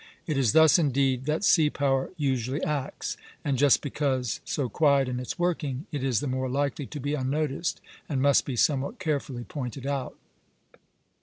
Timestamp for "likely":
6.49-6.87